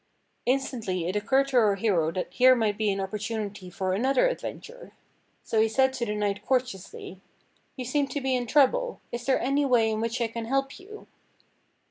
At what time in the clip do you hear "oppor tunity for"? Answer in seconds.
2.97-3.93